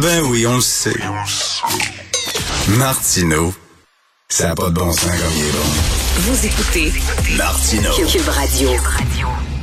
Ben 0.00 0.22
oui, 0.22 0.46
on 0.46 0.54
le 0.54 0.60
sait. 0.62 0.94
Martineau, 2.68 3.52
ça 4.30 4.48
n'a 4.48 4.54
pas 4.54 4.70
de 4.70 4.74
bon 4.74 4.90
sens 4.92 5.04
comme 5.04 5.32
il 5.36 5.44
est 5.44 5.52
bon. 5.52 5.58
Vous 6.20 6.46
écoutez 6.46 6.92
Martineau. 7.36 7.92
Cube 8.10 8.28
Radio. 8.28 8.70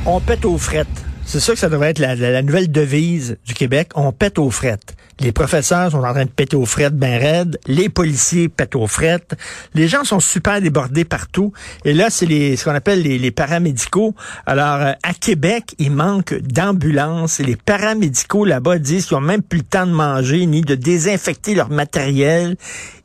On 0.06 0.20
pète 0.20 0.44
aux 0.44 0.56
frettes. 0.56 0.86
C'est 1.30 1.40
ça 1.40 1.52
que 1.52 1.58
ça 1.58 1.68
devrait 1.68 1.90
être 1.90 1.98
la, 1.98 2.14
la- 2.14 2.30
la 2.30 2.40
nouvelle 2.42 2.72
devise 2.72 3.36
du 3.44 3.52
Québec. 3.52 3.90
On 3.94 4.12
pète 4.12 4.38
aux 4.38 4.50
frettes. 4.50 4.96
Les 5.20 5.30
professeurs 5.30 5.90
sont 5.90 5.98
en 5.98 6.12
train 6.12 6.24
de 6.24 6.30
péter 6.30 6.56
aux 6.56 6.64
frettes 6.64 6.94
ben 6.96 7.20
raides. 7.20 7.58
Les 7.66 7.90
policiers 7.90 8.48
pètent 8.48 8.76
aux 8.76 8.86
frettes. 8.86 9.34
Les 9.74 9.88
gens 9.88 10.04
sont 10.04 10.20
super 10.20 10.62
débordés 10.62 11.04
partout. 11.04 11.52
Et 11.84 11.92
là, 11.92 12.08
c'est 12.08 12.56
ce 12.56 12.64
qu'on 12.64 12.74
appelle 12.74 13.02
les, 13.02 13.18
les 13.18 13.30
paramédicaux. 13.30 14.14
Alors, 14.46 14.76
euh, 14.80 14.92
à 15.02 15.12
Québec, 15.12 15.74
il 15.78 15.90
manque 15.90 16.32
d'ambulances. 16.34 17.40
Les 17.40 17.56
paramédicaux 17.56 18.46
là-bas 18.46 18.78
disent 18.78 19.04
qu'ils 19.06 19.16
ont 19.18 19.20
même 19.20 19.42
plus 19.42 19.58
le 19.58 19.64
temps 19.64 19.86
de 19.86 19.92
manger 19.92 20.46
ni 20.46 20.62
de 20.62 20.76
désinfecter 20.76 21.54
leur 21.54 21.68
matériel. 21.68 22.56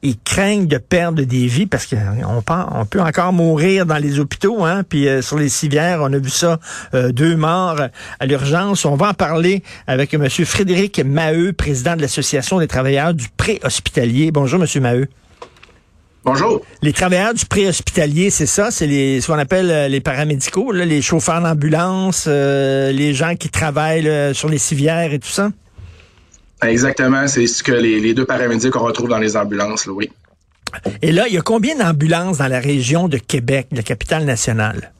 Ils 0.06 0.20
craignent 0.20 0.68
de 0.68 0.78
perdre 0.78 1.24
des 1.24 1.48
vies 1.48 1.66
parce 1.66 1.88
qu'on 1.88 1.98
on 2.28 2.86
peut 2.86 3.02
encore 3.02 3.32
mourir 3.32 3.86
dans 3.86 3.98
les 3.98 4.20
hôpitaux. 4.20 4.66
Hein? 4.66 4.84
Puis 4.88 5.08
euh, 5.08 5.22
sur 5.22 5.40
les 5.40 5.48
civières, 5.48 6.00
on 6.02 6.12
a 6.12 6.18
vu 6.18 6.30
ça, 6.30 6.60
euh, 6.94 7.14
deux 7.14 7.38
morts 7.38 7.80
à 8.20 8.26
l'urgence. 8.26 8.84
On 8.84 8.98
va 8.98 9.10
en 9.10 9.14
parler 9.14 9.64
avec 9.88 10.14
M. 10.14 10.28
Frédéric 10.30 11.00
Maheu, 11.00 11.54
président 11.54 11.96
de 11.96 12.02
l'Association 12.02 12.60
des 12.60 12.68
travailleurs 12.68 13.14
du 13.14 13.30
préhospitalier. 13.38 14.32
Bonjour, 14.32 14.62
M. 14.62 14.82
Maheu. 14.82 15.08
Bonjour. 16.26 16.62
Les 16.82 16.94
travailleurs 16.94 17.34
du 17.34 17.46
préhospitalier, 17.46 18.30
c'est 18.30 18.46
ça? 18.46 18.72
C'est 18.72 18.88
les, 18.88 19.20
ce 19.20 19.28
qu'on 19.28 19.40
appelle 19.40 19.70
euh, 19.70 19.88
les 19.90 20.00
paramédicaux, 20.00 20.72
là, 20.72 20.86
les 20.86 21.02
chauffeurs 21.02 21.42
d'ambulance, 21.42 22.26
euh, 22.28 22.94
les 22.94 23.14
gens 23.14 23.36
qui 23.36 23.50
travaillent 23.50 24.04
là, 24.04 24.34
sur 24.34 24.48
les 24.48 24.58
civières 24.58 25.12
et 25.12 25.20
tout 25.20 25.28
ça? 25.28 25.50
Exactement, 26.70 27.28
c'est 27.28 27.48
ce 27.48 27.64
que 27.64 27.72
les, 27.72 28.00
les 28.00 28.14
deux 28.14 28.26
paramédics 28.26 28.72
qu'on 28.72 28.84
retrouve 28.84 29.10
dans 29.10 29.20
les 29.20 29.36
ambulances, 29.38 29.86
là, 29.86 29.94
oui. 29.94 30.10
Et 31.02 31.12
là, 31.12 31.28
il 31.28 31.34
y 31.34 31.38
a 31.38 31.42
combien 31.42 31.76
d'ambulances 31.76 32.40
dans 32.40 32.48
la 32.48 32.60
région 32.60 33.08
de 33.08 33.18
Québec, 33.18 33.68
la 33.72 33.84
capitale 33.84 34.26
nationale? 34.26 34.92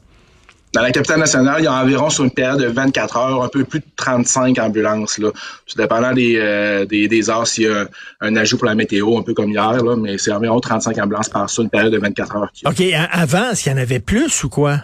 Dans 0.74 0.82
la 0.82 0.92
capitale 0.92 1.20
nationale, 1.20 1.58
il 1.60 1.66
y 1.66 1.68
a 1.68 1.74
environ 1.74 2.10
sur 2.10 2.24
une 2.24 2.32
période 2.32 2.60
de 2.60 2.66
24 2.66 3.18
heures, 3.18 3.44
un 3.44 3.48
peu 3.48 3.64
plus 3.64 3.80
de 3.80 3.86
35 3.96 4.58
ambulances. 4.58 5.20
Là. 5.20 5.30
Tout 5.68 5.78
dépendant 5.78 6.14
des, 6.14 6.38
euh, 6.38 6.86
des, 6.86 7.08
des 7.08 7.30
heures, 7.30 7.46
s'il 7.46 7.66
y 7.66 7.68
a 7.68 7.86
un, 8.22 8.36
ajout 8.36 8.58
pour 8.58 8.66
la 8.66 8.74
météo, 8.74 9.16
un 9.20 9.22
peu 9.22 9.36
comme 9.36 9.52
hier, 9.52 9.84
là, 9.84 9.96
mais 9.96 10.18
c'est 10.18 10.32
environ 10.32 10.60
35 10.60 10.98
ambulances 10.98 11.30
par 11.30 11.48
sur 11.48 11.62
une 11.62 11.70
période 11.70 11.94
de 11.94 12.00
24 12.00 12.36
heures. 12.38 12.52
OK, 12.66 12.82
avant, 13.12 13.52
est-ce 13.52 13.64
qu'il 13.64 13.72
y 13.72 13.76
en 13.76 13.78
avait 13.78 14.00
plus 14.00 14.44
ou 14.44 14.50
quoi? 14.50 14.80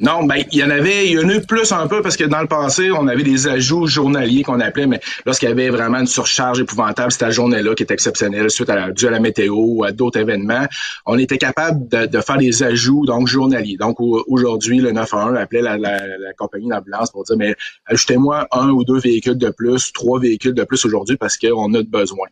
Non, 0.00 0.24
ben 0.24 0.42
il 0.50 0.58
y 0.58 0.64
en 0.64 0.70
avait, 0.70 1.06
il 1.06 1.12
y 1.12 1.18
en 1.24 1.28
a 1.28 1.34
eu 1.36 1.40
plus 1.46 1.70
un 1.70 1.86
peu 1.86 2.02
parce 2.02 2.16
que 2.16 2.24
dans 2.24 2.40
le 2.40 2.48
passé, 2.48 2.90
on 2.90 3.06
avait 3.06 3.22
des 3.22 3.46
ajouts 3.46 3.86
journaliers 3.86 4.42
qu'on 4.42 4.58
appelait, 4.58 4.88
mais 4.88 5.00
lorsqu'il 5.24 5.48
y 5.48 5.52
avait 5.52 5.70
vraiment 5.70 6.00
une 6.00 6.08
surcharge 6.08 6.58
épouvantable, 6.58 7.12
c'était 7.12 7.26
la 7.26 7.30
journée-là 7.30 7.76
qui 7.76 7.84
était 7.84 7.94
exceptionnelle 7.94 8.50
suite 8.50 8.68
à 8.70 8.74
la, 8.74 8.84
à 8.86 9.10
la 9.10 9.20
météo 9.20 9.54
ou 9.56 9.84
à 9.84 9.92
d'autres 9.92 10.18
événements. 10.18 10.66
On 11.06 11.16
était 11.16 11.38
capable 11.38 11.86
de, 11.88 12.20
faire 12.20 12.38
des 12.38 12.64
ajouts 12.64 13.06
donc 13.06 13.28
journaliers. 13.28 13.76
Donc 13.76 14.00
au- 14.00 14.24
aujourd'hui, 14.26 14.78
le 14.80 14.90
911 14.90 15.36
appelait 15.36 15.62
la, 15.62 15.78
la, 15.78 16.04
la 16.18 16.32
compagnie 16.36 16.68
d'ambulance 16.68 17.12
pour 17.12 17.22
dire 17.22 17.36
mais 17.36 17.54
ajoutez-moi 17.86 18.48
un 18.50 18.70
ou 18.70 18.82
deux 18.82 18.98
véhicules 18.98 19.38
de 19.38 19.50
plus, 19.50 19.92
trois 19.92 20.18
véhicules 20.18 20.54
de 20.54 20.64
plus 20.64 20.84
aujourd'hui 20.84 21.16
parce 21.16 21.38
qu'on 21.38 21.72
a 21.72 21.82
de 21.84 21.88
besoin. 21.88 22.26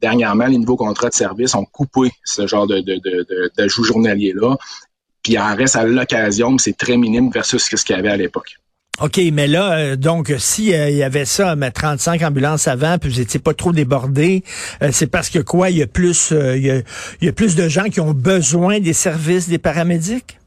Dernièrement, 0.00 0.46
les 0.46 0.58
nouveaux 0.58 0.76
contrats 0.76 1.08
de 1.08 1.14
service 1.14 1.56
ont 1.56 1.64
coupé 1.64 2.12
ce 2.22 2.46
genre 2.46 2.68
de, 2.68 2.78
de, 2.78 2.94
de, 3.04 3.50
d'ajouts 3.56 3.82
journaliers-là. 3.82 4.56
Puis 5.22 5.34
il 5.34 5.38
en 5.38 5.54
reste 5.54 5.76
à 5.76 5.84
l'occasion, 5.84 6.56
c'est 6.58 6.76
très 6.76 6.96
minime 6.96 7.30
versus 7.30 7.62
ce 7.62 7.84
qu'il 7.84 7.96
y 7.96 7.98
avait 7.98 8.10
à 8.10 8.16
l'époque. 8.16 8.58
OK, 9.00 9.20
mais 9.32 9.46
là, 9.46 9.74
euh, 9.74 9.96
donc, 9.96 10.32
si 10.38 10.74
euh, 10.74 10.90
il 10.90 10.96
y 10.96 11.04
avait 11.04 11.24
ça, 11.24 11.54
mais 11.54 11.70
35 11.70 12.20
ambulances 12.22 12.66
avant, 12.66 12.98
puis 12.98 13.08
vous 13.08 13.20
étiez 13.20 13.38
pas 13.38 13.54
trop 13.54 13.72
débordés, 13.72 14.42
euh, 14.82 14.88
c'est 14.92 15.06
parce 15.06 15.30
que 15.30 15.38
quoi, 15.38 15.70
il 15.70 15.76
y 15.76 15.82
a 15.82 15.86
plus, 15.86 16.32
y, 16.32 16.34
a, 16.70 16.82
il 17.20 17.24
y 17.24 17.28
a 17.28 17.32
plus 17.32 17.54
de 17.54 17.68
gens 17.68 17.84
qui 17.84 18.00
ont 18.00 18.12
besoin 18.12 18.80
des 18.80 18.92
services 18.92 19.48
des 19.48 19.58
paramédics? 19.58 20.37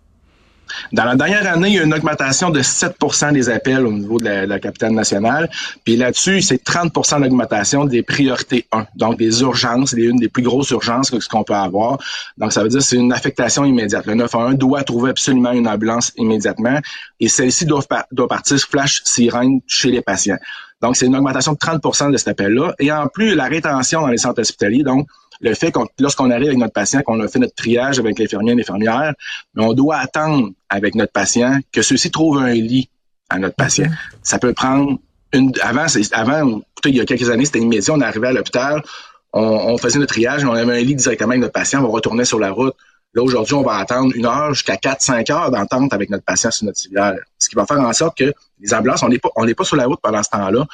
Dans 0.92 1.06
la 1.06 1.16
dernière 1.16 1.52
année, 1.52 1.70
il 1.70 1.76
y 1.76 1.80
a 1.80 1.84
une 1.84 1.94
augmentation 1.94 2.50
de 2.50 2.62
7% 2.62 3.34
des 3.34 3.50
appels 3.50 3.86
au 3.86 3.92
niveau 3.92 4.20
de 4.20 4.26
la, 4.26 4.60
capitale 4.60 4.92
nationale. 4.92 5.50
Puis 5.84 5.96
là-dessus, 5.96 6.42
c'est 6.42 6.64
30% 6.64 7.22
d'augmentation 7.22 7.86
des 7.86 8.04
priorités 8.04 8.68
1. 8.72 8.88
Donc, 8.96 9.18
des 9.18 9.42
urgences, 9.42 9.94
une 9.94 10.18
des 10.18 10.30
plus 10.30 10.44
grosses 10.44 10.70
urgences 10.72 11.10
que 11.10 11.20
ce 11.20 11.28
qu'on 11.28 11.44
peut 11.44 11.54
avoir. 11.54 11.98
Donc, 12.38 12.54
ça 12.54 12.64
veut 12.64 12.70
dire 12.70 12.80
que 12.80 12.86
c'est 12.86 12.98
une 12.98 13.14
affectation 13.14 13.66
immédiate. 13.66 14.06
Le 14.06 14.16
911 14.16 14.56
doit 14.56 14.84
trouver 14.84 15.12
absolument 15.12 15.52
une 15.52 15.68
ambulance 15.68 16.12
immédiatement 16.18 16.80
et 17.20 17.28
celle-ci 17.28 17.66
doit, 17.66 17.84
doit 18.12 18.28
partir 18.28 18.58
flash 18.60 19.02
sirène 19.04 19.62
chez 19.68 19.92
les 19.92 20.02
patients. 20.02 20.38
Donc, 20.82 20.96
c'est 20.96 21.06
une 21.06 21.16
augmentation 21.16 21.54
de 21.54 21.58
30% 21.58 22.12
de 22.12 22.18
cet 22.18 22.28
appel-là. 22.30 22.74
Et 22.80 22.92
en 22.92 23.08
plus, 23.08 23.36
la 23.36 23.46
rétention 23.46 24.02
dans 24.02 24.08
les 24.08 24.18
centres 24.18 24.42
hospitaliers, 24.42 24.84
donc, 24.84 25.08
le 25.42 25.54
fait 25.56 25.72
qu'on, 25.72 25.88
lorsqu'on 26.00 26.30
arrive 26.30 26.48
avec 26.48 26.60
notre 26.60 26.74
patient, 26.74 27.02
qu'on 27.02 27.20
a 27.20 27.28
fait 27.28 27.40
notre 27.40 27.56
triage 27.56 28.00
avec 28.00 28.20
l'infirmier 28.20 28.52
et 28.52 28.56
l'infirmière, 28.56 29.14
mais 29.56 29.64
on 29.64 29.74
doit 29.74 29.98
attendre 29.98 30.50
avec 30.70 30.96
notre 30.96 31.12
patient 31.12 31.60
que 31.72 31.82
ceux-ci 31.82 32.12
trouvent 32.12 32.38
un 32.38 32.54
lit 32.54 32.90
à 33.30 33.40
notre 33.40 33.56
patient. 33.56 33.88
Ça 34.22 34.38
peut 34.38 34.54
prendre 34.54 35.00
une, 35.34 35.52
avant, 35.62 35.88
c'est, 35.88 36.14
avant, 36.14 36.48
écoutez, 36.48 36.90
il 36.90 36.96
y 36.96 37.02
a 37.02 37.06
quelques 37.06 37.30
années, 37.30 37.46
c'était 37.46 37.60
immédiat, 37.60 37.94
on 37.94 38.02
arrivait 38.02 38.28
à 38.28 38.34
l'hôpital, 38.34 38.84
on, 39.34 39.42
on 39.42 39.78
faisait 39.78 39.98
notre 39.98 40.14
triage, 40.14 40.44
on 40.44 40.52
avait 40.52 40.80
un 40.80 40.84
lit 40.84 40.96
directement 40.96 41.32
avec 41.32 41.42
notre 41.42 41.54
patient, 41.54 41.84
on 41.84 41.90
retournait 41.90 42.26
sur 42.26 42.40
la 42.40 42.52
route. 42.52 42.76
Là, 43.14 43.22
aujourd'hui, 43.24 43.54
on 43.56 43.64
va 43.64 43.76
attendre 43.76 44.12
une 44.16 44.26
heure 44.26 44.54
jusqu'à 44.54 44.76
4-5 44.76 45.32
heures 45.34 45.52
d'entente 45.52 45.92
avec 45.94 46.10
notre 46.10 46.24
patient 46.24 46.50
sur 46.52 46.66
notre 46.66 46.78
civière. 46.80 47.16
Ce 47.40 47.50
qui 47.50 47.56
va 47.56 47.66
faire 47.66 47.80
en 47.82 47.92
sorte 47.94 48.18
que 48.18 48.32
les 48.62 48.74
ambulances, 48.74 49.04
on 49.04 49.10
n'est 49.10 49.20
pas, 49.20 49.30
on 49.36 49.46
n'est 49.46 49.54
pas 49.54 49.66
sur 49.66 49.76
la 49.76 49.86
route 49.86 50.00
pendant 50.02 50.24
ce 50.24 50.30
temps-là. 50.30 50.66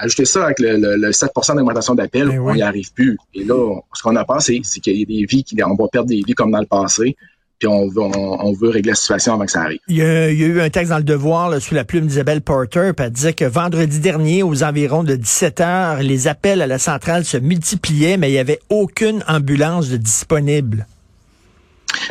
Ajoutez 0.00 0.24
ça 0.24 0.44
avec 0.44 0.58
le, 0.60 0.76
le, 0.78 0.96
le 0.96 1.12
7 1.12 1.30
d'augmentation 1.54 1.94
d'appel, 1.94 2.28
Ben 2.28 2.38
on 2.38 2.46
oui. 2.50 2.54
n'y 2.56 2.62
arrive 2.62 2.92
plus. 2.92 3.18
Et 3.34 3.44
là, 3.44 3.54
on- 3.56 3.82
ce 3.92 4.02
qu'on 4.02 4.16
a 4.16 4.24
peur, 4.24 4.40
c'est, 4.40 4.60
qu'il 4.60 4.96
y 4.98 5.02
a 5.02 5.04
des 5.06 5.26
vies 5.26 5.44
qui, 5.44 5.56
on 5.62 5.74
va 5.74 5.88
perdre 5.88 6.08
des 6.08 6.22
vies 6.26 6.32
comme 6.34 6.50
dans 6.50 6.60
le 6.60 6.66
passé. 6.66 7.16
Puis 7.58 7.68
on 7.68 7.86
veut, 7.88 8.00
on, 8.00 8.10
on 8.46 8.52
veut 8.52 8.68
régler 8.70 8.90
la 8.92 8.96
situation 8.96 9.34
avant 9.34 9.44
que 9.44 9.50
ça 9.52 9.62
arrive. 9.62 9.78
Il 9.88 9.96
y, 9.96 10.02
a, 10.02 10.30
il 10.30 10.40
y 10.40 10.44
a 10.44 10.46
eu 10.46 10.60
un 10.60 10.70
texte 10.70 10.90
dans 10.90 10.98
le 10.98 11.04
Devoir 11.04 11.50
là, 11.50 11.60
sous 11.60 11.74
la 11.74 11.84
plume 11.84 12.06
d'Isabelle 12.06 12.40
Porter, 12.40 12.92
puis 12.96 13.06
elle 13.06 13.12
disait 13.12 13.32
que 13.32 13.44
vendredi 13.44 14.00
dernier, 14.00 14.42
aux 14.42 14.62
environs 14.64 15.04
de 15.04 15.14
17 15.14 15.60
heures, 15.60 16.02
les 16.02 16.26
appels 16.26 16.62
à 16.62 16.66
la 16.66 16.78
centrale 16.78 17.24
se 17.24 17.36
multipliaient, 17.36 18.16
mais 18.16 18.28
il 18.30 18.32
n'y 18.32 18.38
avait 18.38 18.60
aucune 18.70 19.22
ambulance 19.28 19.88
de 19.88 19.96
disponible. 19.96 20.86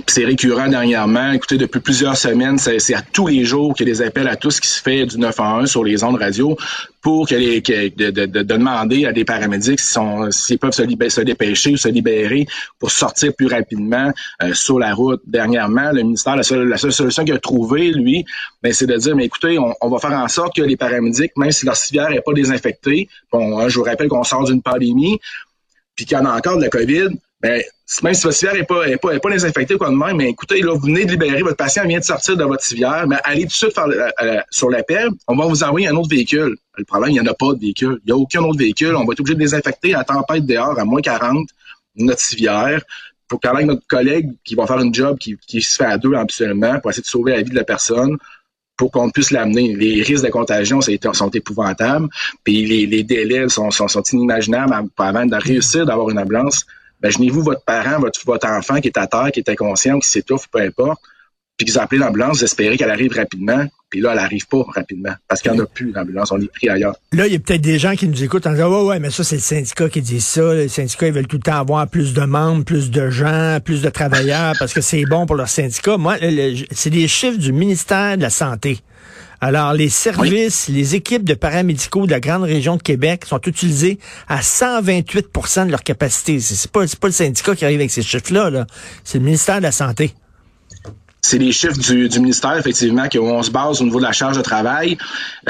Puis 0.05 0.15
c'est 0.15 0.25
récurrent 0.25 0.67
dernièrement. 0.67 1.31
Écoutez, 1.31 1.57
depuis 1.57 1.79
plusieurs 1.79 2.17
semaines, 2.17 2.57
c'est 2.57 2.93
à 2.93 3.01
tous 3.01 3.27
les 3.27 3.45
jours 3.45 3.73
qu'il 3.73 3.87
y 3.87 3.91
a 3.91 3.93
des 3.93 4.01
appels 4.01 4.27
à 4.27 4.35
tout 4.35 4.51
ce 4.51 4.59
qui 4.59 4.67
se 4.67 4.81
fait 4.81 5.05
du 5.05 5.17
911 5.17 5.69
sur 5.69 5.83
les 5.83 6.03
ondes 6.03 6.17
radio 6.19 6.57
pour 7.01 7.27
que 7.27 7.35
les, 7.35 7.61
que- 7.61 7.87
de, 7.95 8.11
de- 8.11 8.25
de- 8.25 8.25
de 8.25 8.43
demander 8.43 9.05
à 9.05 9.13
des 9.13 9.23
paramédics 9.23 9.79
s'ils 9.79 10.59
peuvent 10.59 10.71
se, 10.73 10.81
libé- 10.83 11.09
se 11.09 11.21
dépêcher 11.21 11.71
ou 11.71 11.77
se 11.77 11.87
libérer 11.87 12.45
pour 12.79 12.91
sortir 12.91 13.33
plus 13.33 13.47
rapidement 13.47 14.11
euh, 14.41 14.53
sur 14.53 14.77
la 14.77 14.93
route. 14.93 15.21
Dernièrement, 15.25 15.91
le 15.91 16.01
ministère, 16.03 16.35
la 16.35 16.43
seule, 16.43 16.77
solution 16.77 17.23
qu'il 17.23 17.33
a 17.35 17.39
trouvée, 17.39 17.91
lui, 17.91 18.25
ben, 18.61 18.73
c'est 18.73 18.85
de 18.87 18.97
dire, 18.97 19.15
mais 19.15 19.25
écoutez, 19.25 19.57
on, 19.57 19.73
on 19.81 19.89
va 19.89 19.99
faire 19.99 20.11
en 20.17 20.27
sorte 20.27 20.55
que 20.55 20.61
les 20.61 20.75
paramédics, 20.77 21.31
même 21.37 21.51
si 21.51 21.65
leur 21.65 21.77
civière 21.77 22.09
n'est 22.09 22.21
pas 22.21 22.33
désinfectée, 22.33 23.07
bon, 23.31 23.59
hein, 23.59 23.69
je 23.69 23.77
vous 23.79 23.83
rappelle 23.85 24.07
qu'on 24.09 24.23
sort 24.23 24.43
d'une 24.43 24.61
pandémie, 24.61 25.19
puis 25.95 26.05
qu'il 26.05 26.17
y 26.17 26.19
en 26.19 26.25
a 26.25 26.35
encore 26.37 26.57
de 26.57 26.63
la 26.63 26.69
COVID, 26.69 27.09
ben, 27.43 27.61
même 28.03 28.13
si 28.13 28.23
votre 28.23 28.35
civière 28.35 28.55
n'est 28.55 28.63
pas, 28.63 29.19
pas, 29.19 29.29
désinfectée 29.29 29.77
quoi 29.77 29.89
de 29.89 29.95
même, 29.95 30.15
mais 30.15 30.29
écoutez, 30.29 30.61
là, 30.61 30.73
vous 30.73 30.79
venez 30.79 31.03
de 31.03 31.11
libérer, 31.11 31.41
votre 31.41 31.57
patient 31.57 31.85
vient 31.85 31.99
de 31.99 32.03
sortir 32.03 32.37
de 32.37 32.43
votre 32.45 32.63
civière, 32.63 33.05
mais 33.05 33.17
allez 33.25 33.41
tout 33.41 33.47
de 33.47 33.51
suite 33.51 33.73
faire, 33.73 33.87
le- 33.87 34.01
euh, 34.21 34.39
sur 34.49 34.69
on 35.27 35.35
va 35.35 35.45
vous 35.45 35.63
envoyer 35.63 35.87
un 35.89 35.95
autre 35.95 36.09
véhicule. 36.09 36.55
Le 36.77 36.85
problème, 36.85 37.11
il 37.11 37.13
n'y 37.15 37.19
en 37.19 37.29
a 37.29 37.33
pas 37.33 37.53
de 37.53 37.59
véhicule. 37.59 37.99
Il 38.03 38.05
n'y 38.07 38.11
a 38.13 38.15
aucun 38.15 38.41
autre 38.43 38.57
véhicule. 38.57 38.95
On 38.95 39.03
va 39.03 39.11
être 39.11 39.19
obligé 39.19 39.35
de 39.35 39.39
désinfecter 39.39 39.93
à 39.93 40.05
tempête 40.05 40.45
dehors 40.45 40.79
à 40.79 40.85
moins 40.85 41.01
40 41.01 41.49
notre 41.97 42.21
civière 42.21 42.81
pour 43.27 43.39
avec 43.43 43.65
notre 43.65 43.85
collègue 43.87 44.31
qui 44.43 44.55
va 44.55 44.67
faire 44.67 44.79
une 44.79 44.93
job 44.93 45.17
qui, 45.17 45.61
se 45.61 45.75
fait 45.75 45.85
à 45.85 45.97
deux 45.97 46.13
habituellement 46.13 46.79
pour 46.79 46.91
essayer 46.91 47.01
de 47.01 47.07
sauver 47.07 47.31
la 47.33 47.41
vie 47.41 47.49
de 47.49 47.55
la 47.55 47.63
personne 47.63 48.17
pour 48.77 48.91
qu'on 48.91 49.09
puisse 49.09 49.31
l'amener. 49.31 49.75
Les 49.75 50.01
risques 50.01 50.23
de 50.23 50.29
contagion 50.29 50.79
sont 50.81 51.29
épouvantables, 51.29 52.07
puis 52.43 52.65
les, 52.87 53.03
délais 53.03 53.49
sont, 53.49 53.71
sont 53.71 54.03
inimaginables 54.11 54.73
avant 54.97 55.25
de 55.25 55.35
réussir 55.35 55.85
d'avoir 55.85 56.09
une 56.09 56.19
ambulance. 56.19 56.65
Imaginez-vous 57.03 57.43
votre 57.43 57.63
parent, 57.63 57.99
votre, 57.99 58.47
enfant 58.47 58.79
qui 58.79 58.87
est 58.87 58.97
à 58.97 59.07
terre, 59.07 59.31
qui 59.31 59.39
est 59.39 59.49
inconscient 59.49 59.99
qui 59.99 60.09
s'étouffe, 60.09 60.47
peu 60.49 60.59
importe, 60.59 61.01
puis 61.57 61.67
qu'ils 61.67 61.77
appelé 61.77 61.99
l'ambulance, 61.99 62.37
vous 62.37 62.45
espérez 62.45 62.77
qu'elle 62.77 62.89
arrive 62.89 63.13
rapidement, 63.13 63.65
puis 63.89 64.01
là, 64.01 64.11
elle 64.11 64.17
n'arrive 64.17 64.47
pas 64.47 64.63
rapidement, 64.69 65.13
parce 65.27 65.41
qu'il 65.41 65.51
n'y 65.51 65.59
en 65.59 65.63
a 65.63 65.67
plus 65.67 65.91
d'ambulance, 65.91 66.31
on 66.31 66.39
est 66.39 66.51
pris 66.51 66.69
ailleurs. 66.69 66.95
Là, 67.11 67.27
il 67.27 67.33
y 67.33 67.35
a 67.35 67.39
peut-être 67.39 67.61
des 67.61 67.77
gens 67.77 67.95
qui 67.95 68.07
nous 68.07 68.23
écoutent 68.23 68.47
en 68.47 68.53
disant 68.53 68.71
Ouais, 68.71 68.87
ouais, 68.87 68.99
mais 68.99 69.11
ça, 69.11 69.23
c'est 69.23 69.35
le 69.35 69.41
syndicat 69.41 69.89
qui 69.89 70.01
dit 70.01 70.21
ça. 70.21 70.53
Les 70.55 70.67
syndicats, 70.67 71.07
ils 71.07 71.13
veulent 71.13 71.27
tout 71.27 71.37
le 71.37 71.43
temps 71.43 71.59
avoir 71.59 71.87
plus 71.87 72.13
de 72.13 72.21
membres, 72.21 72.65
plus 72.65 72.89
de 72.89 73.09
gens, 73.09 73.59
plus 73.63 73.81
de 73.81 73.89
travailleurs 73.89 74.53
parce 74.57 74.73
que 74.73 74.81
c'est 74.81 75.05
bon 75.05 75.27
pour 75.27 75.35
leur 75.35 75.49
syndicat. 75.49 75.97
Moi, 75.97 76.15
c'est 76.71 76.89
des 76.89 77.07
chiffres 77.07 77.37
du 77.37 77.51
ministère 77.51 78.17
de 78.17 78.23
la 78.23 78.31
Santé. 78.31 78.79
Alors, 79.45 79.73
les 79.73 79.89
services, 79.89 80.69
les 80.69 80.95
équipes 80.95 81.25
de 81.25 81.33
paramédicaux 81.33 82.05
de 82.05 82.11
la 82.11 82.21
grande 82.21 82.43
région 82.43 82.77
de 82.77 82.81
Québec 82.81 83.25
sont 83.25 83.41
utilisés 83.45 83.99
à 84.29 84.41
128 84.41 85.27
de 85.65 85.71
leur 85.71 85.83
capacité. 85.83 86.39
C'est 86.39 86.71
pas, 86.71 86.85
pas 86.87 87.07
le 87.07 87.13
syndicat 87.13 87.53
qui 87.53 87.65
arrive 87.65 87.79
avec 87.79 87.91
ces 87.91 88.03
chiffres-là. 88.03 88.49
-là. 88.49 88.65
C'est 89.03 89.17
le 89.17 89.25
ministère 89.25 89.57
de 89.57 89.63
la 89.63 89.73
Santé. 89.73 90.13
c'est 91.21 91.39
les 91.39 91.51
chiffres 91.51 91.77
du, 91.77 92.07
du 92.07 92.19
ministère, 92.21 92.57
effectivement, 92.57 93.09
qu'on 93.09 93.43
se 93.43 93.51
base 93.51 93.81
au 93.81 93.83
niveau 93.83 93.99
de 93.99 94.05
la 94.05 94.13
charge 94.13 94.37
de 94.37 94.41
travail. 94.41 94.97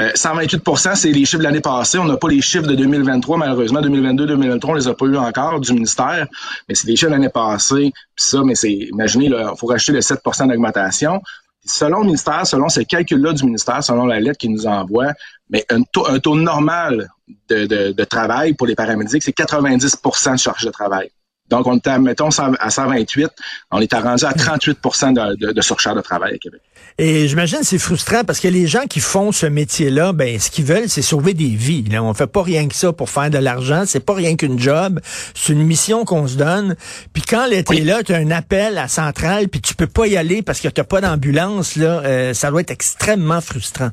Euh, 0.00 0.10
128 0.16 0.62
c'est 0.96 1.12
les 1.12 1.24
chiffres 1.24 1.38
de 1.38 1.44
l'année 1.44 1.60
passée. 1.60 1.98
On 1.98 2.04
n'a 2.04 2.16
pas 2.16 2.28
les 2.28 2.40
chiffres 2.40 2.66
de 2.66 2.74
2023, 2.74 3.38
malheureusement. 3.38 3.80
2022-2023, 3.80 4.70
on 4.70 4.74
les 4.74 4.88
a 4.88 4.94
pas 4.94 5.06
eu 5.06 5.16
encore 5.16 5.60
du 5.60 5.72
ministère. 5.72 6.26
Mais 6.68 6.74
c'est 6.74 6.88
les 6.88 6.96
chiffres 6.96 7.12
de 7.12 7.16
l'année 7.16 7.28
passée. 7.28 7.92
Puis 8.16 8.24
ça, 8.30 8.42
mais 8.42 8.56
c'est, 8.56 8.72
imaginez, 8.72 9.26
il 9.26 9.52
faut 9.56 9.68
rajouter 9.68 9.92
le 9.92 10.00
7 10.00 10.18
d'augmentation. 10.48 11.22
Selon 11.64 12.00
le 12.00 12.06
ministère, 12.06 12.46
selon 12.46 12.68
ces 12.68 12.84
calculs-là 12.84 13.32
du 13.32 13.44
ministère, 13.44 13.82
selon 13.82 14.06
la 14.06 14.20
lettre 14.20 14.38
qu'il 14.38 14.52
nous 14.52 14.66
envoie, 14.66 15.12
mais 15.48 15.64
un 15.70 15.82
taux, 15.82 16.06
un 16.06 16.18
taux 16.18 16.36
normal 16.36 17.08
de, 17.48 17.66
de, 17.66 17.92
de 17.92 18.04
travail 18.04 18.54
pour 18.54 18.66
les 18.66 18.74
paramédics, 18.74 19.22
c'est 19.22 19.36
90% 19.36 20.32
de 20.32 20.36
charge 20.36 20.64
de 20.64 20.70
travail. 20.70 21.10
Donc, 21.54 21.68
on 21.68 21.76
était, 21.76 22.00
mettons, 22.00 22.30
à 22.58 22.70
128, 22.70 23.30
on 23.70 23.80
est 23.80 23.94
rendu 23.94 24.24
à 24.24 24.32
38 24.32 24.78
de, 24.82 25.46
de, 25.46 25.52
de 25.52 25.60
surcharge 25.60 25.96
de 25.96 26.00
travail 26.00 26.34
à 26.34 26.38
Québec. 26.38 26.60
Et 26.98 27.28
j'imagine 27.28 27.58
c'est 27.62 27.78
frustrant 27.78 28.24
parce 28.24 28.40
que 28.40 28.48
les 28.48 28.66
gens 28.66 28.86
qui 28.88 28.98
font 28.98 29.30
ce 29.30 29.46
métier-là, 29.46 30.12
ben 30.12 30.40
ce 30.40 30.50
qu'ils 30.50 30.64
veulent, 30.64 30.88
c'est 30.88 31.02
sauver 31.02 31.32
des 31.32 31.48
vies. 31.48 31.84
Là. 31.84 32.02
On 32.02 32.12
fait 32.12 32.26
pas 32.26 32.42
rien 32.42 32.66
que 32.66 32.74
ça 32.74 32.92
pour 32.92 33.08
faire 33.08 33.30
de 33.30 33.38
l'argent. 33.38 33.84
C'est 33.86 34.04
pas 34.04 34.14
rien 34.14 34.34
qu'une 34.34 34.58
job. 34.58 34.98
C'est 35.34 35.52
une 35.52 35.62
mission 35.62 36.04
qu'on 36.04 36.26
se 36.26 36.36
donne. 36.36 36.74
Puis 37.12 37.22
quand 37.22 37.46
l'été 37.46 37.82
là, 37.82 38.02
tu 38.02 38.12
as 38.12 38.16
un 38.16 38.32
appel 38.32 38.76
à 38.76 38.88
Centrale, 38.88 39.48
puis 39.48 39.60
tu 39.60 39.76
peux 39.76 39.86
pas 39.86 40.08
y 40.08 40.16
aller 40.16 40.42
parce 40.42 40.60
que 40.60 40.68
tu 40.68 40.82
pas 40.82 41.00
d'ambulance, 41.00 41.76
là, 41.76 42.02
euh, 42.04 42.34
ça 42.34 42.50
doit 42.50 42.62
être 42.62 42.72
extrêmement 42.72 43.40
frustrant 43.40 43.90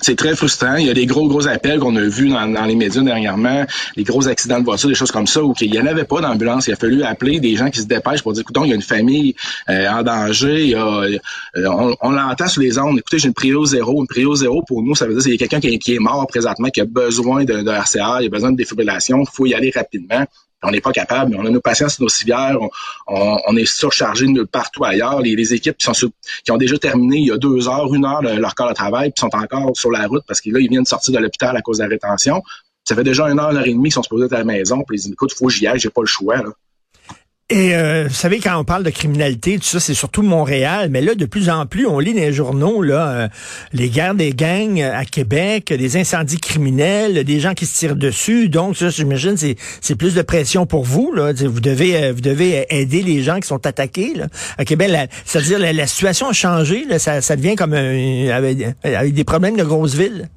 c'est 0.00 0.16
très 0.16 0.34
frustrant. 0.34 0.76
Il 0.76 0.86
y 0.86 0.90
a 0.90 0.94
des 0.94 1.06
gros, 1.06 1.28
gros 1.28 1.46
appels 1.46 1.78
qu'on 1.78 1.96
a 1.96 2.02
vus 2.02 2.28
dans, 2.28 2.64
les 2.66 2.74
médias 2.74 3.02
dernièrement, 3.02 3.64
les 3.96 4.04
gros 4.04 4.28
accidents 4.28 4.58
de 4.58 4.64
voiture, 4.64 4.88
des 4.88 4.94
choses 4.94 5.10
comme 5.10 5.26
ça, 5.26 5.42
où 5.42 5.54
il 5.60 5.70
n'y 5.70 5.78
en 5.78 5.86
avait 5.86 6.04
pas 6.04 6.20
d'ambulance. 6.20 6.66
Il 6.66 6.72
a 6.72 6.76
fallu 6.76 7.02
appeler 7.02 7.40
des 7.40 7.56
gens 7.56 7.70
qui 7.70 7.80
se 7.80 7.86
dépêchent 7.86 8.22
pour 8.22 8.32
dire, 8.32 8.42
écoute, 8.42 8.56
il 8.64 8.70
y 8.70 8.72
a 8.72 8.76
une 8.76 8.82
famille 8.82 9.34
euh, 9.70 9.88
en 9.88 10.02
danger. 10.02 10.74
Euh, 10.74 11.18
on, 12.00 12.10
l'entend 12.10 12.48
sur 12.48 12.60
les 12.60 12.78
ondes. 12.78 12.98
Écoutez, 12.98 13.18
j'ai 13.18 13.28
une 13.28 13.34
prio 13.34 13.64
zéro. 13.64 14.00
Une 14.00 14.06
prio 14.06 14.34
zéro, 14.34 14.62
pour 14.66 14.82
nous, 14.82 14.94
ça 14.94 15.06
veut 15.06 15.14
dire 15.14 15.22
qu'il 15.22 15.40
y 15.40 15.44
a 15.44 15.48
quelqu'un 15.48 15.78
qui, 15.78 15.94
est 15.94 15.98
mort 15.98 16.26
présentement, 16.26 16.68
qui 16.68 16.80
a 16.80 16.84
besoin 16.84 17.44
de, 17.44 17.62
de 17.62 17.70
RCA, 17.70 18.18
il 18.20 18.26
a 18.26 18.28
besoin 18.28 18.52
de 18.52 18.56
défibrillation. 18.56 19.22
Il 19.22 19.28
faut 19.32 19.46
y 19.46 19.54
aller 19.54 19.72
rapidement 19.74 20.26
on 20.64 20.70
n'est 20.70 20.80
pas 20.80 20.92
capable. 20.92 21.36
On 21.36 21.46
a 21.46 21.50
nos 21.50 21.60
patients 21.60 21.88
sur 21.88 22.02
nos 22.02 22.08
civières, 22.08 22.58
on, 23.06 23.56
est 23.56 23.66
surchargé 23.66 24.26
de 24.26 24.42
partout 24.42 24.84
ailleurs. 24.84 25.20
Les, 25.20 25.54
équipes 25.54 25.76
qui, 25.76 25.86
sont 25.92 26.10
qui 26.44 26.50
ont 26.50 26.56
déjà 26.56 26.78
terminé 26.78 27.18
il 27.18 27.26
y 27.26 27.32
a 27.32 27.36
deux 27.36 27.68
heures, 27.68 27.92
une 27.94 28.04
heure 28.04 28.22
leur 28.22 28.54
corps 28.54 28.70
de 28.70 28.74
travail, 28.74 29.10
puis 29.10 29.20
sont 29.20 29.34
encore 29.34 29.76
sur 29.76 29.90
la 29.90 30.06
route 30.06 30.24
parce 30.26 30.40
que 30.40 30.50
là, 30.50 30.60
ils 30.60 30.68
viennent 30.68 30.82
de 30.82 30.88
sortir 30.88 31.14
de 31.14 31.18
l'hôpital 31.22 31.56
à 31.56 31.60
cause 31.60 31.78
de 31.78 31.82
la 31.82 31.88
rétention. 31.88 32.42
Ça 32.84 32.94
fait 32.94 33.04
déjà 33.04 33.28
une 33.28 33.38
heure, 33.38 33.50
une 33.50 33.56
heure 33.56 33.66
et 33.66 33.72
demie 33.72 33.84
qu'ils 33.84 33.92
sont 33.92 34.02
supposés 34.02 34.26
être 34.26 34.34
à 34.34 34.38
la 34.38 34.44
maison, 34.44 34.82
puis 34.86 34.98
ils 34.98 35.02
disent, 35.02 35.12
écoute, 35.12 35.32
faut 35.32 35.46
que 35.46 35.52
j'y 35.52 35.66
aille, 35.66 35.78
j'ai 35.78 35.90
pas 35.90 36.02
le 36.02 36.06
choix. 36.06 36.36
Et 37.50 37.74
euh, 37.74 38.06
vous 38.08 38.14
savez, 38.14 38.40
quand 38.40 38.58
on 38.58 38.64
parle 38.64 38.84
de 38.84 38.90
criminalité, 38.90 39.58
tout 39.58 39.64
ça, 39.64 39.78
c'est 39.78 39.92
surtout 39.92 40.22
Montréal, 40.22 40.88
mais 40.90 41.02
là, 41.02 41.14
de 41.14 41.26
plus 41.26 41.50
en 41.50 41.66
plus, 41.66 41.86
on 41.86 41.98
lit 41.98 42.14
dans 42.14 42.20
les 42.20 42.32
journaux 42.32 42.80
là, 42.80 43.08
euh, 43.08 43.28
les 43.74 43.90
guerres 43.90 44.14
des 44.14 44.32
gangs 44.32 44.80
à 44.80 45.04
Québec, 45.04 45.70
des 45.70 45.98
incendies 45.98 46.38
criminels, 46.38 47.22
des 47.22 47.40
gens 47.40 47.52
qui 47.52 47.66
se 47.66 47.78
tirent 47.78 47.96
dessus. 47.96 48.48
Donc, 48.48 48.78
ça, 48.78 48.88
j'imagine, 48.88 49.36
c'est, 49.36 49.56
c'est 49.82 49.94
plus 49.94 50.14
de 50.14 50.22
pression 50.22 50.64
pour 50.64 50.84
vous. 50.84 51.12
Là. 51.12 51.34
Vous 51.34 51.60
devez 51.60 51.96
euh, 51.96 52.12
vous 52.14 52.22
devez 52.22 52.64
aider 52.70 53.02
les 53.02 53.22
gens 53.22 53.38
qui 53.40 53.46
sont 53.46 53.66
attaqués 53.66 54.14
là. 54.14 54.28
à 54.56 54.64
Québec. 54.64 55.10
c'est-à-dire 55.26 55.58
la, 55.58 55.74
la, 55.74 55.86
situation 55.86 56.30
a 56.30 56.32
changé. 56.32 56.86
Là, 56.88 56.98
ça, 56.98 57.20
ça 57.20 57.36
devient 57.36 57.56
comme 57.56 57.74
un, 57.74 58.30
avec, 58.30 58.56
avec 58.82 59.12
des 59.12 59.24
problèmes 59.24 59.58
de 59.58 59.64
grosses 59.64 59.94
villes. 59.94 60.30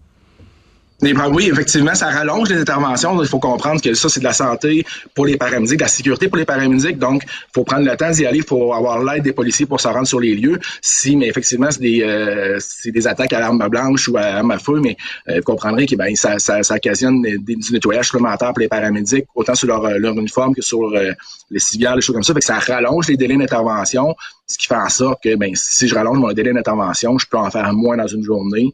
Oui, 0.99 1.49
effectivement, 1.51 1.93
ça 1.93 2.07
rallonge 2.07 2.49
les 2.49 2.59
interventions. 2.59 3.21
Il 3.21 3.27
faut 3.27 3.39
comprendre 3.39 3.79
que 3.79 3.93
ça, 3.93 4.09
c'est 4.09 4.19
de 4.19 4.25
la 4.25 4.33
santé 4.33 4.83
pour 5.13 5.27
les 5.27 5.37
paramédics, 5.37 5.77
de 5.77 5.83
la 5.83 5.87
sécurité 5.87 6.27
pour 6.27 6.37
les 6.37 6.45
paramédics. 6.45 6.97
Donc, 6.97 7.21
il 7.23 7.53
faut 7.53 7.63
prendre 7.63 7.85
le 7.85 7.95
temps 7.95 8.09
d'y 8.09 8.25
aller. 8.25 8.39
Il 8.39 8.43
faut 8.43 8.73
avoir 8.73 9.03
l'aide 9.03 9.21
des 9.21 9.31
policiers 9.31 9.67
pour 9.67 9.79
se 9.79 9.87
rendre 9.87 10.07
sur 10.07 10.19
les 10.19 10.33
lieux. 10.33 10.59
Si, 10.81 11.15
mais 11.15 11.27
effectivement, 11.27 11.69
c'est 11.69 11.81
des, 11.81 12.01
euh, 12.01 12.57
des 12.85 13.07
attaques 13.07 13.31
à 13.33 13.39
l'arme 13.39 13.67
blanche 13.69 14.07
ou 14.07 14.17
à 14.17 14.21
l'arme 14.21 14.49
à 14.49 14.57
feu, 14.57 14.79
mais 14.81 14.97
euh, 15.29 15.35
vous 15.35 15.43
comprendrez 15.43 15.85
que 15.85 15.95
ben, 15.95 16.15
ça, 16.15 16.39
ça, 16.39 16.63
ça 16.63 16.75
occasionne 16.75 17.21
des, 17.21 17.37
du 17.37 17.73
nettoyage 17.73 18.05
supplémentaire 18.05 18.49
pour 18.49 18.59
les 18.59 18.67
paramédics, 18.67 19.25
autant 19.35 19.53
sur 19.53 19.67
leur, 19.67 19.99
leur 19.99 20.17
uniforme 20.17 20.55
que 20.55 20.63
sur 20.63 20.81
euh, 20.81 21.11
les 21.51 21.59
civières, 21.59 21.95
les 21.95 22.01
choses 22.01 22.15
comme 22.15 22.23
ça. 22.23 22.33
Fait 22.33 22.39
que 22.39 22.45
ça 22.45 22.57
rallonge 22.57 23.07
les 23.07 23.17
délais 23.17 23.37
d'intervention, 23.37 24.15
ce 24.47 24.57
qui 24.57 24.65
fait 24.65 24.75
en 24.75 24.89
sorte 24.89 25.21
que 25.21 25.35
ben, 25.35 25.51
si 25.53 25.87
je 25.87 25.93
rallonge 25.93 26.17
mon 26.17 26.33
délai 26.33 26.53
d'intervention, 26.53 27.19
je 27.19 27.27
peux 27.27 27.37
en 27.37 27.51
faire 27.51 27.71
moins 27.73 27.97
dans 27.97 28.07
une 28.07 28.23
journée 28.23 28.73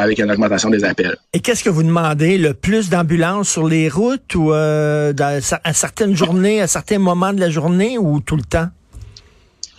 avec 0.00 0.18
une 0.18 0.30
augmentation 0.30 0.70
des 0.70 0.84
appels. 0.84 1.16
Et 1.32 1.40
qu'est-ce 1.40 1.62
que 1.62 1.70
vous 1.70 1.82
demandez? 1.82 2.38
Le 2.38 2.54
plus 2.54 2.90
d'ambulances 2.90 3.50
sur 3.50 3.66
les 3.66 3.88
routes 3.88 4.34
ou 4.34 4.52
euh, 4.52 5.12
à 5.18 5.72
certaines 5.72 6.16
journées, 6.16 6.60
à 6.60 6.66
certains 6.66 6.98
moments 6.98 7.32
de 7.32 7.40
la 7.40 7.50
journée 7.50 7.98
ou 7.98 8.20
tout 8.20 8.36
le 8.36 8.42
temps? 8.42 8.68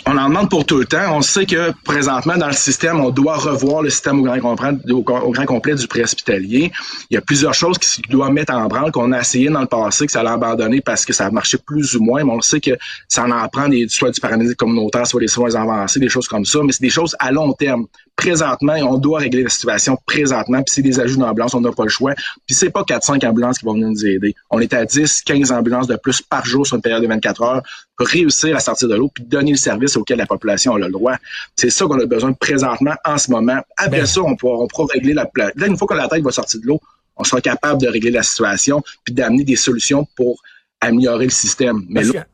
On 0.05 0.17
en 0.17 0.29
demande 0.29 0.49
pour 0.49 0.65
tout 0.65 0.77
le 0.77 0.85
temps. 0.85 1.15
On 1.15 1.21
sait 1.21 1.45
que 1.45 1.71
présentement, 1.83 2.37
dans 2.37 2.47
le 2.47 2.53
système, 2.53 2.99
on 2.99 3.09
doit 3.09 3.37
revoir 3.37 3.81
le 3.81 3.89
système 3.89 4.19
au 4.19 4.23
grand, 4.23 5.45
complet, 5.45 5.75
du 5.75 5.87
préhospitalier. 5.87 6.71
Il 7.09 7.13
y 7.15 7.17
a 7.17 7.21
plusieurs 7.21 7.53
choses 7.53 7.77
qui 7.77 8.01
doivent 8.09 8.31
mettre 8.31 8.53
en 8.53 8.67
branle, 8.67 8.91
qu'on 8.91 9.11
a 9.11 9.19
essayé 9.19 9.49
dans 9.49 9.61
le 9.61 9.67
passé, 9.67 10.05
que 10.05 10.11
ça 10.11 10.23
l'a 10.23 10.33
abandonné 10.33 10.81
parce 10.81 11.05
que 11.05 11.13
ça 11.13 11.29
marchait 11.29 11.57
plus 11.57 11.95
ou 11.95 12.03
moins, 12.03 12.23
mais 12.23 12.31
on 12.31 12.41
sait 12.41 12.59
que 12.59 12.71
ça 13.07 13.23
en 13.23 13.47
prend 13.47 13.67
des, 13.67 13.87
soit 13.89 14.11
du 14.11 14.19
paramédic 14.19 14.57
communautaire, 14.57 15.05
soit 15.05 15.21
des 15.21 15.27
soins 15.27 15.53
avancés, 15.55 15.99
des 15.99 16.09
choses 16.09 16.27
comme 16.27 16.45
ça, 16.45 16.59
mais 16.63 16.71
c'est 16.71 16.83
des 16.83 16.89
choses 16.89 17.15
à 17.19 17.31
long 17.31 17.53
terme. 17.53 17.85
Présentement, 18.15 18.73
on 18.73 18.97
doit 18.97 19.19
régler 19.19 19.43
la 19.43 19.49
situation 19.49 19.97
présentement, 20.05 20.61
puis 20.63 20.73
c'est 20.73 20.81
des 20.81 20.99
ajouts 20.99 21.17
d'ambulances, 21.17 21.53
on 21.53 21.61
n'a 21.61 21.71
pas 21.71 21.83
le 21.83 21.89
choix. 21.89 22.13
Puis 22.45 22.55
c'est 22.55 22.69
pas 22.69 22.83
4-5 22.83 23.25
ambulances 23.25 23.59
qui 23.59 23.65
vont 23.65 23.73
venir 23.73 23.87
nous 23.89 24.05
aider. 24.05 24.35
On 24.49 24.59
est 24.59 24.73
à 24.73 24.85
10, 24.85 25.21
15 25.23 25.51
ambulances 25.51 25.87
de 25.87 25.95
plus 25.95 26.21
par 26.21 26.45
jour 26.45 26.65
sur 26.67 26.75
une 26.75 26.81
période 26.81 27.01
de 27.01 27.07
24 27.07 27.41
heures 27.41 27.61
pour 27.97 28.07
réussir 28.07 28.55
à 28.55 28.59
sortir 28.59 28.87
de 28.87 28.95
l'eau 28.95 29.09
puis 29.13 29.23
donner 29.23 29.51
le 29.51 29.57
service 29.57 29.90
auquel 29.97 30.17
la 30.17 30.25
population 30.25 30.75
a 30.75 30.79
le 30.79 30.89
droit. 30.89 31.15
C'est 31.55 31.69
ça 31.69 31.85
qu'on 31.85 31.99
a 31.99 32.05
besoin 32.05 32.33
présentement 32.33 32.95
en 33.05 33.17
ce 33.17 33.31
moment. 33.31 33.61
Après 33.77 33.99
ben. 33.99 34.05
ça, 34.05 34.21
on 34.21 34.35
pourra, 34.35 34.57
on 34.57 34.85
régler 34.85 35.13
la 35.13 35.29
Là, 35.35 35.67
une 35.67 35.77
fois 35.77 35.87
que 35.87 35.93
la 35.93 36.07
tête 36.07 36.23
va 36.23 36.31
sortir 36.31 36.61
de 36.61 36.67
l'eau, 36.67 36.79
on 37.17 37.23
sera 37.23 37.41
capable 37.41 37.81
de 37.81 37.87
régler 37.87 38.11
la 38.11 38.23
situation 38.23 38.81
puis 39.03 39.13
d'amener 39.13 39.43
des 39.43 39.55
solutions 39.55 40.07
pour 40.15 40.41
améliorer 40.79 41.25
le 41.25 41.31
système. 41.31 41.85
Mais 41.89 42.01
parce 42.01 42.25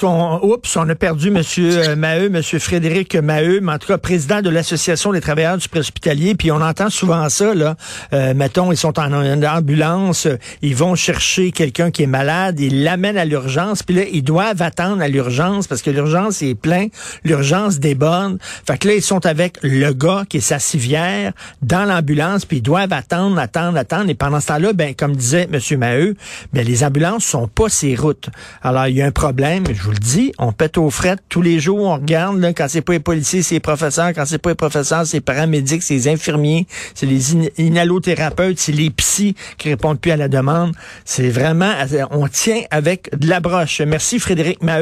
qu'on, 0.00 0.40
oups, 0.42 0.76
on 0.76 0.88
a 0.88 0.94
perdu 0.94 1.30
Monsieur 1.30 1.88
euh, 1.90 1.96
Maheu, 1.96 2.28
Monsieur 2.28 2.58
Frédéric 2.58 3.14
Maheu, 3.14 3.60
mais 3.60 3.72
en 3.72 3.78
tout 3.78 3.88
cas 3.88 3.98
président 3.98 4.42
de 4.42 4.50
l'association 4.50 5.12
des 5.12 5.20
travailleurs 5.20 5.56
du 5.56 5.68
préhospitalier. 5.68 6.34
Puis 6.34 6.50
on 6.50 6.60
entend 6.60 6.90
souvent 6.90 7.28
ça 7.28 7.54
là. 7.54 7.76
Euh, 8.12 8.34
mettons, 8.34 8.72
ils 8.72 8.76
sont 8.76 8.98
en, 8.98 9.12
ambulance, 9.12 10.26
ils 10.62 10.74
vont 10.74 10.94
chercher 10.94 11.52
quelqu'un 11.52 11.90
qui 11.90 12.02
est 12.02 12.08
malade, 12.08 12.58
ils 12.60 12.82
l'amènent 12.82 13.18
à 13.18 13.24
l'urgence, 13.24 13.82
puis 13.82 13.94
là 13.94 14.02
ils 14.10 14.22
doivent 14.22 14.62
attendre 14.62 15.02
à 15.02 15.08
l'urgence 15.08 15.66
parce 15.66 15.82
que 15.82 15.90
l'urgence 15.90 16.42
est 16.42 16.54
plein, 16.54 16.86
l'urgence 17.24 17.78
déborde. 17.78 18.38
Fait 18.66 18.78
que 18.78 18.88
là 18.88 18.94
ils 18.94 19.02
sont 19.02 19.24
avec 19.26 19.58
le 19.62 19.92
gars 19.92 20.24
qui 20.28 20.38
est 20.38 20.40
sa 20.40 20.58
civière 20.58 21.32
dans 21.62 21.84
l'ambulance, 21.84 22.44
puis 22.44 22.58
ils 22.58 22.62
doivent 22.62 22.92
attendre, 22.92 23.38
attendre, 23.38 23.78
attendre. 23.78 24.10
Et 24.10 24.14
pendant 24.14 24.40
ce 24.40 24.48
temps-là, 24.48 24.72
ben 24.72 24.94
comme 24.94 25.14
disait 25.14 25.48
Monsieur 25.50 25.76
Maheu, 25.76 26.16
ben 26.52 26.66
les 26.66 26.84
ambulances 26.84 27.24
sont 27.24 27.48
pas 27.48 27.68
ces 27.68 27.94
routes. 27.94 28.28
Alors 28.62 28.86
il 28.88 28.96
y 28.96 29.02
a 29.02 29.06
un 29.06 29.12
problème 29.12 29.64
je 29.74 29.82
vous 29.82 29.90
le 29.90 29.98
dis, 29.98 30.32
on 30.38 30.52
pète 30.52 30.78
aux 30.78 30.90
frettes 30.90 31.22
tous 31.28 31.42
les 31.42 31.60
jours, 31.60 31.80
on 31.80 31.94
regarde, 31.94 32.38
là, 32.38 32.52
quand 32.52 32.66
c'est 32.68 32.80
pas 32.80 32.92
les 32.92 33.00
policiers, 33.00 33.42
c'est 33.42 33.56
les 33.56 33.60
professeurs, 33.60 34.12
quand 34.14 34.24
c'est 34.24 34.38
pas 34.38 34.50
les 34.50 34.54
professeurs, 34.54 35.06
c'est 35.06 35.18
les 35.18 35.20
paramédics, 35.22 35.82
c'est 35.82 35.94
les 35.94 36.08
infirmiers, 36.08 36.66
c'est 36.94 37.06
les 37.06 37.34
inhalothérapeutes, 37.58 38.58
c'est 38.58 38.72
les 38.72 38.90
psys 38.90 39.34
qui 39.58 39.68
répondent 39.68 40.00
plus 40.00 40.10
à 40.10 40.16
la 40.16 40.28
demande. 40.28 40.74
C'est 41.04 41.28
vraiment, 41.28 41.72
on 42.10 42.28
tient 42.28 42.62
avec 42.70 43.10
de 43.18 43.28
la 43.28 43.40
broche. 43.40 43.80
Merci 43.80 44.18
Frédéric 44.18 44.62
Maheu. 44.62 44.76